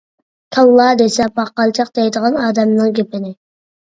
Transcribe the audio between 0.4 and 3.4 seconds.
كاللا دېسە پاقالچاق دەيدىغان ئادەمنىڭ گېپىنى.